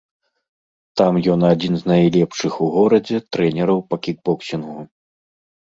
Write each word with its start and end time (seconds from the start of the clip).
Там 1.01 1.13
ён 1.33 1.39
адзін 1.51 1.73
з 1.81 1.91
найлепшых 1.93 2.53
у 2.69 2.73
горадзе 2.79 3.17
трэнераў 3.39 3.79
па 3.93 4.03
кікбоксінгу. 4.05 4.81